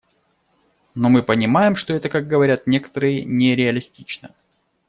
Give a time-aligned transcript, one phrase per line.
[0.95, 4.31] Но мы понимаем, что это, как говорят некоторые, не реалистично.